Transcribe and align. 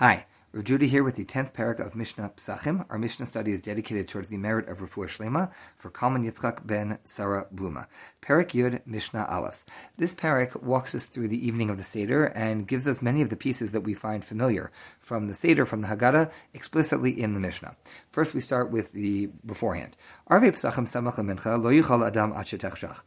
Hi, 0.00 0.24
Rav 0.54 0.64
Judah 0.64 0.86
here 0.86 1.04
with 1.04 1.16
the 1.16 1.26
10th 1.26 1.52
perek 1.52 1.78
of 1.78 1.94
Mishnah 1.94 2.32
Pesachim. 2.34 2.86
Our 2.88 2.96
Mishnah 2.96 3.26
study 3.26 3.52
is 3.52 3.60
dedicated 3.60 4.08
towards 4.08 4.28
the 4.28 4.38
merit 4.38 4.66
of 4.66 4.78
Refuah 4.78 5.08
Shlema 5.08 5.52
for 5.76 5.90
Kalman 5.90 6.24
Yitzchak 6.24 6.66
ben 6.66 6.96
Sarah 7.04 7.46
Bluma. 7.54 7.86
Perek 8.22 8.52
Yud 8.52 8.80
Mishnah 8.86 9.26
Aleph. 9.28 9.66
This 9.98 10.14
perek 10.14 10.62
walks 10.62 10.94
us 10.94 11.08
through 11.08 11.28
the 11.28 11.46
evening 11.46 11.68
of 11.68 11.76
the 11.76 11.82
Seder 11.82 12.24
and 12.24 12.66
gives 12.66 12.88
us 12.88 13.02
many 13.02 13.20
of 13.20 13.28
the 13.28 13.36
pieces 13.36 13.72
that 13.72 13.82
we 13.82 13.92
find 13.92 14.24
familiar 14.24 14.72
from 14.98 15.28
the 15.28 15.34
Seder, 15.34 15.66
from 15.66 15.82
the 15.82 15.88
Haggadah, 15.88 16.30
explicitly 16.54 17.10
in 17.20 17.34
the 17.34 17.40
Mishnah. 17.40 17.76
First, 18.10 18.32
we 18.32 18.40
start 18.40 18.70
with 18.70 18.92
the 18.92 19.26
beforehand. 19.44 19.98
Arve 20.28 20.44
Pesachim 20.44 20.88
Samach 20.88 21.16
Mincha 21.16 21.62
Lo 21.62 21.70
Yichal 21.70 22.06
Adam 22.06 22.32
Achetech 22.32 23.00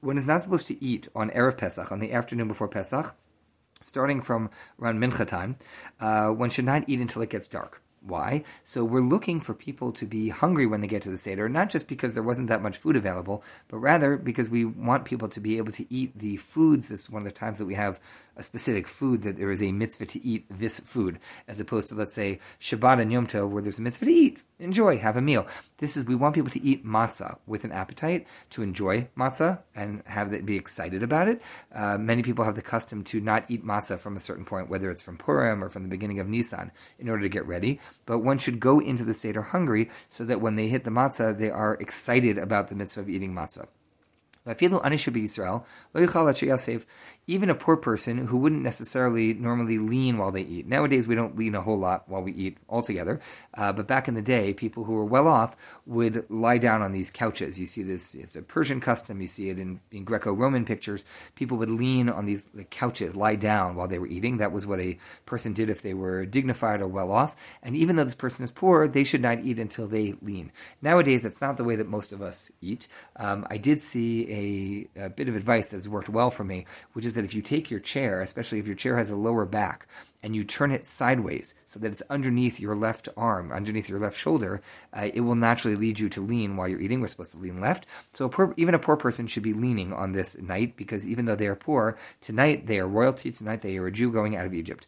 One 0.00 0.18
is 0.18 0.26
not 0.26 0.42
supposed 0.42 0.66
to 0.66 0.84
eat 0.84 1.06
on 1.14 1.30
Erev 1.30 1.58
Pesach, 1.58 1.92
on 1.92 2.00
the 2.00 2.12
afternoon 2.12 2.48
before 2.48 2.66
Pesach, 2.66 3.14
starting 3.84 4.20
from 4.20 4.50
around 4.80 4.98
mincha 4.98 5.26
time, 5.26 5.56
uh, 6.00 6.30
one 6.30 6.50
should 6.50 6.64
not 6.64 6.84
eat 6.88 7.00
until 7.00 7.22
it 7.22 7.30
gets 7.30 7.46
dark. 7.46 7.80
Why? 8.06 8.44
So 8.64 8.84
we're 8.84 9.00
looking 9.00 9.40
for 9.40 9.54
people 9.54 9.90
to 9.92 10.04
be 10.04 10.28
hungry 10.28 10.66
when 10.66 10.82
they 10.82 10.86
get 10.86 11.00
to 11.04 11.10
the 11.10 11.16
Seder, 11.16 11.48
not 11.48 11.70
just 11.70 11.88
because 11.88 12.12
there 12.12 12.22
wasn't 12.22 12.48
that 12.48 12.60
much 12.60 12.76
food 12.76 12.96
available, 12.96 13.42
but 13.68 13.78
rather 13.78 14.18
because 14.18 14.50
we 14.50 14.62
want 14.66 15.06
people 15.06 15.26
to 15.28 15.40
be 15.40 15.56
able 15.56 15.72
to 15.72 15.86
eat 15.88 16.18
the 16.18 16.36
foods. 16.36 16.90
This 16.90 17.04
is 17.04 17.10
one 17.10 17.22
of 17.22 17.26
the 17.26 17.32
times 17.32 17.56
that 17.58 17.64
we 17.64 17.76
have 17.76 17.98
a 18.36 18.42
specific 18.42 18.88
food 18.88 19.22
that 19.22 19.38
there 19.38 19.50
is 19.50 19.62
a 19.62 19.72
mitzvah 19.72 20.04
to 20.04 20.26
eat 20.26 20.44
this 20.50 20.80
food, 20.80 21.18
as 21.48 21.60
opposed 21.60 21.88
to, 21.88 21.94
let's 21.94 22.14
say, 22.14 22.40
Shabbat 22.60 23.00
and 23.00 23.10
Yom 23.10 23.26
Tov, 23.26 23.48
where 23.48 23.62
there's 23.62 23.78
a 23.78 23.82
mitzvah 23.82 24.04
to 24.04 24.12
eat, 24.12 24.42
enjoy, 24.58 24.98
have 24.98 25.16
a 25.16 25.20
meal. 25.20 25.46
This 25.78 25.96
is, 25.96 26.04
we 26.04 26.14
want 26.14 26.34
people 26.34 26.50
to 26.50 26.62
eat 26.62 26.84
matzah 26.84 27.38
with 27.46 27.64
an 27.64 27.72
appetite, 27.72 28.26
to 28.50 28.62
enjoy 28.62 29.08
matzah 29.16 29.60
and 29.74 30.02
have 30.06 30.32
it 30.32 30.46
be 30.46 30.56
excited 30.56 31.02
about 31.02 31.28
it. 31.28 31.42
Uh, 31.74 31.98
many 31.98 32.22
people 32.22 32.44
have 32.44 32.54
the 32.54 32.62
custom 32.62 33.04
to 33.04 33.20
not 33.20 33.44
eat 33.48 33.64
matzah 33.64 33.98
from 33.98 34.16
a 34.16 34.20
certain 34.20 34.44
point, 34.44 34.68
whether 34.68 34.90
it's 34.90 35.02
from 35.02 35.16
Purim 35.16 35.62
or 35.62 35.68
from 35.68 35.82
the 35.82 35.88
beginning 35.88 36.20
of 36.20 36.28
Nisan, 36.28 36.70
in 36.98 37.08
order 37.08 37.22
to 37.22 37.28
get 37.28 37.46
ready. 37.46 37.80
But 38.06 38.20
one 38.20 38.38
should 38.38 38.60
go 38.60 38.80
into 38.80 39.04
the 39.04 39.14
Seder 39.14 39.42
hungry 39.42 39.90
so 40.08 40.24
that 40.24 40.40
when 40.40 40.56
they 40.56 40.68
hit 40.68 40.84
the 40.84 40.90
matzah, 40.90 41.36
they 41.36 41.50
are 41.50 41.74
excited 41.74 42.38
about 42.38 42.68
the 42.68 42.76
mitzvah 42.76 43.02
of 43.02 43.08
eating 43.08 43.34
matzah. 43.34 43.66
Even 47.26 47.48
a 47.48 47.54
poor 47.54 47.76
person 47.78 48.26
who 48.26 48.36
wouldn't 48.36 48.60
necessarily 48.60 49.32
normally 49.32 49.78
lean 49.78 50.18
while 50.18 50.30
they 50.30 50.42
eat. 50.42 50.66
Nowadays, 50.66 51.08
we 51.08 51.14
don't 51.14 51.38
lean 51.38 51.54
a 51.54 51.62
whole 51.62 51.78
lot 51.78 52.06
while 52.10 52.20
we 52.20 52.32
eat 52.32 52.58
altogether. 52.68 53.20
Uh, 53.56 53.72
but 53.72 53.86
back 53.86 54.06
in 54.06 54.14
the 54.14 54.20
day, 54.20 54.52
people 54.52 54.84
who 54.84 54.92
were 54.92 55.04
well 55.04 55.28
off 55.28 55.56
would 55.86 56.28
lie 56.28 56.58
down 56.58 56.82
on 56.82 56.92
these 56.92 57.10
couches. 57.10 57.58
You 57.58 57.64
see 57.64 57.82
this, 57.82 58.14
it's 58.14 58.36
a 58.36 58.42
Persian 58.42 58.82
custom. 58.82 59.22
You 59.22 59.28
see 59.28 59.48
it 59.48 59.58
in, 59.58 59.80
in 59.90 60.04
Greco 60.04 60.34
Roman 60.34 60.66
pictures. 60.66 61.06
People 61.34 61.56
would 61.56 61.70
lean 61.70 62.10
on 62.10 62.26
these 62.26 62.44
the 62.54 62.64
couches, 62.64 63.16
lie 63.16 63.36
down 63.36 63.76
while 63.76 63.88
they 63.88 63.98
were 63.98 64.06
eating. 64.06 64.36
That 64.36 64.52
was 64.52 64.66
what 64.66 64.78
a 64.78 64.98
person 65.24 65.54
did 65.54 65.70
if 65.70 65.80
they 65.80 65.94
were 65.94 66.26
dignified 66.26 66.82
or 66.82 66.88
well 66.88 67.10
off. 67.10 67.34
And 67.62 67.74
even 67.74 67.96
though 67.96 68.04
this 68.04 68.14
person 68.14 68.44
is 68.44 68.50
poor, 68.50 68.86
they 68.88 69.04
should 69.04 69.22
not 69.22 69.42
eat 69.42 69.58
until 69.58 69.86
they 69.86 70.16
lean. 70.20 70.52
Nowadays, 70.82 71.22
that's 71.22 71.40
not 71.40 71.56
the 71.56 71.64
way 71.64 71.76
that 71.76 71.88
most 71.88 72.12
of 72.12 72.20
us 72.20 72.52
eat. 72.60 72.88
Um, 73.16 73.46
I 73.48 73.56
did 73.56 73.80
see 73.80 74.33
a, 74.34 74.88
a 74.96 75.10
bit 75.10 75.28
of 75.28 75.36
advice 75.36 75.70
that's 75.70 75.88
worked 75.88 76.08
well 76.08 76.30
for 76.30 76.44
me, 76.44 76.66
which 76.92 77.04
is 77.04 77.14
that 77.14 77.24
if 77.24 77.34
you 77.34 77.42
take 77.42 77.70
your 77.70 77.80
chair, 77.80 78.20
especially 78.20 78.58
if 78.58 78.66
your 78.66 78.76
chair 78.76 78.96
has 78.98 79.10
a 79.10 79.16
lower 79.16 79.46
back, 79.46 79.86
and 80.24 80.34
you 80.34 80.42
turn 80.42 80.72
it 80.72 80.86
sideways 80.86 81.54
so 81.66 81.78
that 81.78 81.92
it's 81.92 82.02
underneath 82.08 82.58
your 82.58 82.74
left 82.74 83.10
arm, 83.14 83.52
underneath 83.52 83.90
your 83.90 83.98
left 83.98 84.16
shoulder, 84.16 84.62
uh, 84.94 85.10
it 85.12 85.20
will 85.20 85.34
naturally 85.34 85.76
lead 85.76 86.00
you 86.00 86.08
to 86.08 86.24
lean 86.24 86.56
while 86.56 86.66
you're 86.66 86.80
eating. 86.80 87.02
We're 87.02 87.08
supposed 87.08 87.34
to 87.34 87.38
lean 87.38 87.60
left. 87.60 87.84
So 88.12 88.24
a 88.24 88.28
poor, 88.30 88.54
even 88.56 88.74
a 88.74 88.78
poor 88.78 88.96
person 88.96 89.26
should 89.26 89.42
be 89.42 89.52
leaning 89.52 89.92
on 89.92 90.12
this 90.12 90.40
night 90.40 90.78
because 90.78 91.06
even 91.06 91.26
though 91.26 91.36
they 91.36 91.46
are 91.46 91.54
poor, 91.54 91.98
tonight 92.22 92.66
they 92.66 92.80
are 92.80 92.88
royalty, 92.88 93.32
tonight 93.32 93.60
they 93.60 93.76
are 93.76 93.86
a 93.86 93.92
Jew 93.92 94.10
going 94.10 94.34
out 94.34 94.46
of 94.46 94.54
Egypt. 94.54 94.86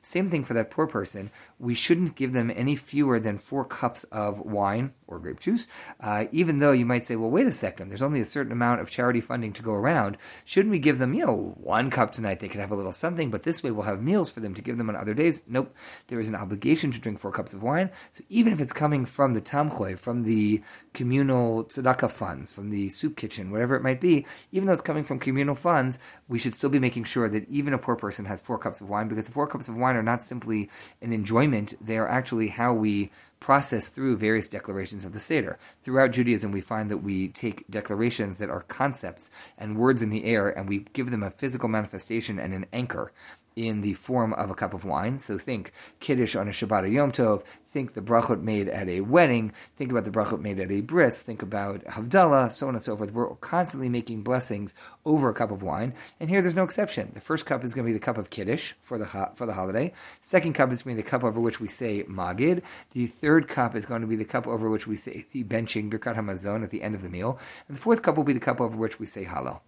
Same 0.00 0.30
thing 0.30 0.44
for 0.44 0.54
that 0.54 0.70
poor 0.70 0.86
person. 0.86 1.32
We 1.58 1.74
shouldn't 1.74 2.14
give 2.14 2.32
them 2.32 2.52
any 2.54 2.76
fewer 2.76 3.18
than 3.18 3.38
four 3.38 3.64
cups 3.64 4.04
of 4.04 4.38
wine 4.40 4.92
or 5.06 5.18
grape 5.18 5.40
juice, 5.40 5.68
uh, 6.00 6.24
even 6.32 6.58
though 6.58 6.72
you 6.72 6.86
might 6.86 7.06
say, 7.06 7.16
well, 7.16 7.30
wait 7.30 7.46
a 7.46 7.52
second, 7.52 7.88
there's 7.88 8.02
only 8.02 8.20
a 8.20 8.24
certain 8.24 8.52
amount 8.52 8.80
of 8.80 8.90
charity 8.90 9.20
funding 9.20 9.52
to 9.52 9.62
go 9.62 9.72
around. 9.72 10.16
Shouldn't 10.44 10.70
we 10.70 10.78
give 10.78 10.98
them, 10.98 11.14
you 11.14 11.26
know, 11.26 11.54
one 11.60 11.90
cup 11.90 12.12
tonight? 12.12 12.40
They 12.40 12.48
could 12.48 12.60
have 12.60 12.70
a 12.70 12.76
little 12.76 12.92
something, 12.92 13.30
but 13.30 13.42
this 13.42 13.62
way 13.62 13.70
we'll 13.70 13.84
have 13.84 14.02
meals 14.02 14.30
for 14.30 14.40
them 14.40 14.54
to 14.54 14.62
give 14.62 14.78
them 14.78 14.88
on 14.88 14.96
other 14.96 15.14
days. 15.14 15.42
Nope, 15.46 15.74
there 16.08 16.20
is 16.20 16.28
an 16.28 16.34
obligation 16.34 16.90
to 16.92 17.00
drink 17.00 17.18
four 17.18 17.32
cups 17.32 17.54
of 17.54 17.62
wine. 17.62 17.90
So 18.12 18.24
even 18.28 18.52
if 18.52 18.60
it's 18.60 18.72
coming 18.72 19.04
from 19.04 19.34
the 19.34 19.40
tamchui, 19.40 19.98
from 19.98 20.22
the 20.24 20.62
communal 20.92 21.64
tzedakah 21.64 22.10
funds, 22.10 22.52
from 22.52 22.70
the 22.70 22.88
soup 22.88 23.16
kitchen, 23.16 23.50
whatever 23.50 23.76
it 23.76 23.82
might 23.82 24.00
be, 24.00 24.26
even 24.52 24.66
though 24.66 24.72
it's 24.72 24.82
coming 24.82 25.04
from 25.04 25.18
communal 25.18 25.54
funds, 25.54 25.98
we 26.28 26.38
should 26.38 26.54
still 26.54 26.70
be 26.70 26.78
making 26.78 27.04
sure 27.04 27.28
that 27.28 27.48
even 27.48 27.74
a 27.74 27.78
poor 27.78 27.96
person 27.96 28.24
has 28.24 28.40
four 28.40 28.58
cups 28.58 28.80
of 28.80 28.88
wine 28.88 29.08
because 29.08 29.26
the 29.26 29.32
four 29.32 29.46
cups 29.46 29.68
of 29.68 29.76
wine 29.76 29.96
are 29.96 30.02
not 30.02 30.22
simply 30.22 30.70
an 31.02 31.12
enjoyment, 31.12 31.74
they 31.84 31.98
are 31.98 32.08
actually 32.08 32.48
how 32.48 32.72
we 32.72 33.10
process 33.44 33.90
through 33.90 34.16
various 34.16 34.48
declarations 34.48 35.04
of 35.04 35.12
the 35.12 35.20
Seder. 35.20 35.58
Throughout 35.82 36.12
Judaism, 36.12 36.50
we 36.50 36.62
find 36.62 36.90
that 36.90 37.02
we 37.02 37.28
take 37.28 37.70
declarations 37.70 38.38
that 38.38 38.48
are 38.48 38.62
concepts 38.62 39.30
and 39.58 39.76
words 39.76 40.00
in 40.00 40.08
the 40.08 40.24
air 40.24 40.48
and 40.48 40.66
we 40.66 40.86
give 40.94 41.10
them 41.10 41.22
a 41.22 41.30
physical 41.30 41.68
manifestation 41.68 42.38
and 42.38 42.54
an 42.54 42.64
anchor 42.72 43.12
in 43.56 43.80
the 43.80 43.94
form 43.94 44.32
of 44.34 44.50
a 44.50 44.54
cup 44.54 44.74
of 44.74 44.84
wine. 44.84 45.18
So 45.18 45.38
think 45.38 45.72
Kiddush 46.00 46.34
on 46.36 46.48
a 46.48 46.50
Shabbat 46.50 46.82
or 46.82 46.86
Yom 46.86 47.12
Tov. 47.12 47.44
Think 47.66 47.94
the 47.94 48.00
brachot 48.00 48.40
made 48.40 48.68
at 48.68 48.88
a 48.88 49.00
wedding. 49.00 49.52
Think 49.74 49.90
about 49.90 50.04
the 50.04 50.10
brachot 50.10 50.40
made 50.40 50.60
at 50.60 50.70
a 50.70 50.80
bris. 50.80 51.22
Think 51.22 51.42
about 51.42 51.84
Havdalah, 51.84 52.52
so 52.52 52.68
on 52.68 52.74
and 52.74 52.82
so 52.82 52.96
forth. 52.96 53.12
We're 53.12 53.34
constantly 53.36 53.88
making 53.88 54.22
blessings 54.22 54.74
over 55.04 55.28
a 55.28 55.34
cup 55.34 55.50
of 55.50 55.62
wine. 55.62 55.92
And 56.20 56.30
here 56.30 56.40
there's 56.40 56.54
no 56.54 56.62
exception. 56.62 57.10
The 57.14 57.20
first 57.20 57.46
cup 57.46 57.64
is 57.64 57.74
going 57.74 57.84
to 57.84 57.88
be 57.88 57.98
the 57.98 58.04
cup 58.04 58.16
of 58.16 58.30
Kiddush 58.30 58.74
for 58.80 58.96
the, 58.96 59.06
for 59.34 59.46
the 59.46 59.54
holiday. 59.54 59.92
Second 60.20 60.54
cup 60.54 60.70
is 60.70 60.82
going 60.82 60.96
to 60.96 61.02
be 61.02 61.04
the 61.04 61.10
cup 61.10 61.24
over 61.24 61.40
which 61.40 61.60
we 61.60 61.68
say 61.68 62.04
Magid. 62.04 62.62
The 62.92 63.06
third 63.06 63.48
cup 63.48 63.74
is 63.74 63.86
going 63.86 64.02
to 64.02 64.06
be 64.06 64.16
the 64.16 64.24
cup 64.24 64.46
over 64.46 64.70
which 64.70 64.86
we 64.86 64.96
say 64.96 65.24
the 65.32 65.42
benching 65.42 65.90
Birkat 65.90 66.16
Hamazon 66.16 66.62
at 66.62 66.70
the 66.70 66.82
end 66.82 66.94
of 66.94 67.02
the 67.02 67.08
meal. 67.08 67.38
And 67.66 67.76
the 67.76 67.80
fourth 67.80 68.02
cup 68.02 68.16
will 68.16 68.24
be 68.24 68.32
the 68.32 68.40
cup 68.40 68.60
over 68.60 68.76
which 68.76 69.00
we 69.00 69.06
say 69.06 69.24
Hallel. 69.24 69.60